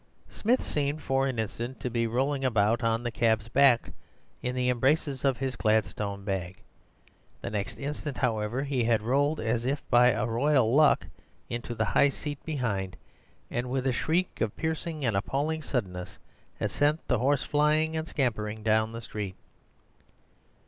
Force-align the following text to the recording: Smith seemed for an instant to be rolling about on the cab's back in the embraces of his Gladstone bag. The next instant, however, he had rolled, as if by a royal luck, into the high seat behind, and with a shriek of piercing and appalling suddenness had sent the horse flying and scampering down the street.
Smith 0.29 0.63
seemed 0.63 0.99
for 1.03 1.27
an 1.27 1.37
instant 1.37 1.79
to 1.79 1.87
be 1.87 2.07
rolling 2.07 2.43
about 2.43 2.81
on 2.83 3.03
the 3.03 3.11
cab's 3.11 3.47
back 3.49 3.91
in 4.41 4.55
the 4.55 4.67
embraces 4.67 5.23
of 5.23 5.37
his 5.37 5.55
Gladstone 5.55 6.23
bag. 6.25 6.63
The 7.41 7.51
next 7.51 7.77
instant, 7.77 8.17
however, 8.17 8.63
he 8.63 8.83
had 8.85 9.03
rolled, 9.03 9.39
as 9.39 9.63
if 9.63 9.87
by 9.91 10.09
a 10.09 10.25
royal 10.25 10.73
luck, 10.73 11.05
into 11.51 11.75
the 11.75 11.85
high 11.85 12.09
seat 12.09 12.43
behind, 12.43 12.97
and 13.51 13.69
with 13.69 13.85
a 13.85 13.93
shriek 13.93 14.41
of 14.41 14.57
piercing 14.57 15.05
and 15.05 15.15
appalling 15.15 15.61
suddenness 15.61 16.17
had 16.59 16.71
sent 16.71 17.07
the 17.07 17.19
horse 17.19 17.43
flying 17.43 17.95
and 17.95 18.07
scampering 18.07 18.63
down 18.63 18.93
the 18.93 19.01
street. 19.01 19.35